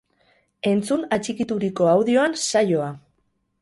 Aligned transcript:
Entzun 0.69 1.05
atxikituriko 1.19 1.93
audioan 1.93 2.37
saioa! 2.49 2.93